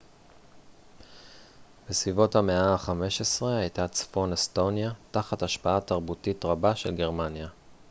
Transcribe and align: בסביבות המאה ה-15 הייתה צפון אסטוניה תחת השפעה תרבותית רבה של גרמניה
בסביבות 1.89 2.35
המאה 2.35 2.61
ה-15 2.73 3.45
הייתה 3.45 3.87
צפון 3.87 4.33
אסטוניה 4.33 4.91
תחת 5.11 5.43
השפעה 5.43 5.81
תרבותית 5.81 6.45
רבה 6.45 6.75
של 6.75 6.95
גרמניה 6.95 7.47